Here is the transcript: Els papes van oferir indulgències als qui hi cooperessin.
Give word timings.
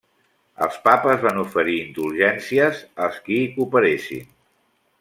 Els 0.67 0.77
papes 0.87 1.19
van 1.25 1.37
oferir 1.41 1.75
indulgències 1.81 2.81
als 3.09 3.21
qui 3.27 3.39
hi 3.43 3.47
cooperessin. 3.59 4.27